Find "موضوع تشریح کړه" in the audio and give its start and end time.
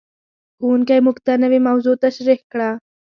1.67-2.69